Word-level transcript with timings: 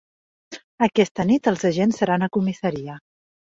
Aquesta 0.87 1.27
nit 1.33 1.51
els 1.53 1.67
agents 1.71 2.01
seran 2.03 2.29
a 2.29 2.33
comissaria. 2.41 2.99